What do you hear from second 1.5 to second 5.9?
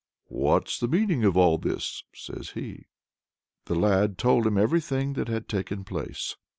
this?" says he. The lad told him everything that had taken